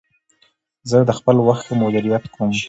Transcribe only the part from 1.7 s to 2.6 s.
مدیریت کوم.